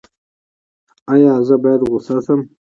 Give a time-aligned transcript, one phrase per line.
[1.13, 2.41] ایا زه باید غوسه شم؟